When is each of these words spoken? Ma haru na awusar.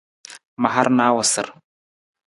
Ma 0.61 0.69
haru 0.75 0.91
na 0.95 1.03
awusar. 1.11 1.47